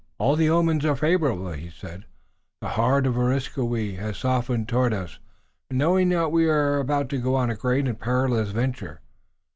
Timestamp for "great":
7.55-7.87